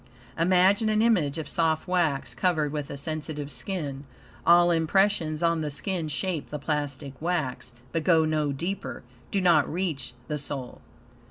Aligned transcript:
Imagine 0.35 0.89
an 0.89 1.03
image 1.03 1.37
of 1.37 1.47
soft 1.47 1.87
wax, 1.87 2.33
covered 2.33 2.71
with 2.71 2.89
a 2.89 2.97
sensitive 2.97 3.51
skin. 3.51 4.03
All 4.47 4.71
impressions 4.71 5.43
on 5.43 5.61
the 5.61 5.69
skin 5.69 6.07
shape 6.07 6.47
the 6.49 6.57
plastic 6.57 7.13
wax, 7.21 7.71
but 7.91 8.03
go 8.03 8.25
no 8.25 8.51
deeper 8.51 9.03
do 9.29 9.39
not 9.39 9.71
reach 9.71 10.15
the 10.27 10.39
soul. 10.39 10.81